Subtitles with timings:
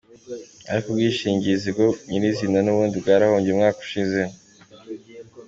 [0.69, 4.21] Ariko ubwishingizi bwo nyir’izina n’ubundi bwarahombye mu mwaka ushize.